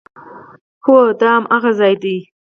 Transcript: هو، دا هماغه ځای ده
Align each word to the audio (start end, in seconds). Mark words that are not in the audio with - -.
هو، 0.85 0.97
دا 1.19 1.29
هماغه 1.37 1.71
ځای 1.79 1.93
ده 2.01 2.15